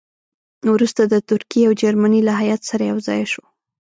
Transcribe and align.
وروسته 0.73 1.01
د 1.05 1.15
ترکیې 1.29 1.63
او 1.67 1.73
جرمني 1.81 2.21
له 2.27 2.33
هیات 2.41 2.61
سره 2.69 2.83
یو 2.91 2.97
ځای 3.07 3.21
شو. 3.31 3.43